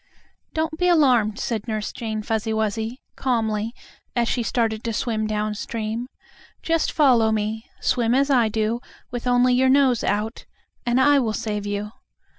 "Don't 0.55 0.79
be 0.79 0.87
alarmed," 0.87 1.37
said 1.37 1.67
Nurse 1.67 1.91
Jane 1.91 2.23
Fuzzy 2.23 2.51
Wuzzy, 2.51 3.03
calmly, 3.15 3.71
as 4.15 4.27
she 4.27 4.41
started 4.41 4.83
to 4.83 4.93
swim 4.93 5.27
down 5.27 5.53
stream. 5.53 6.07
"Just 6.63 6.91
follow 6.91 7.31
me; 7.31 7.67
swim 7.81 8.15
as 8.15 8.31
I 8.31 8.49
do, 8.49 8.79
with 9.11 9.27
only 9.27 9.53
your 9.53 9.69
nose 9.69 10.03
out, 10.03 10.47
and 10.87 10.99
I 10.99 11.19
will 11.19 11.33
save 11.33 11.67
you." 11.67 11.91